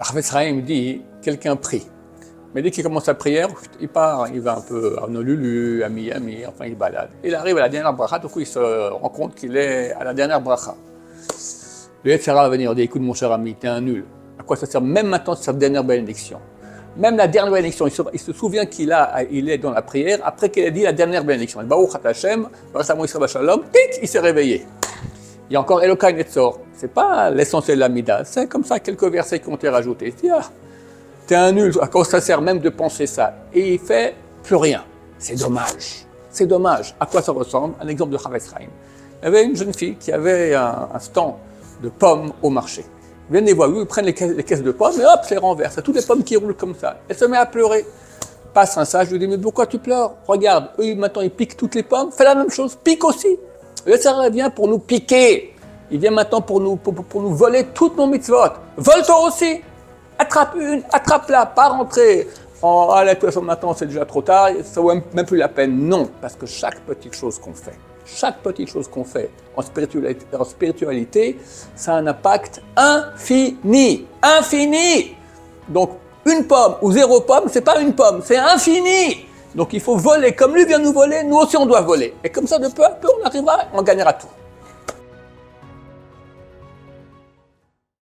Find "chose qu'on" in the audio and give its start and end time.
67.14-67.54, 68.68-69.04